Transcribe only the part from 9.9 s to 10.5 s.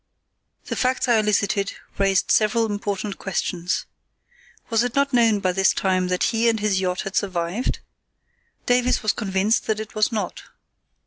was not.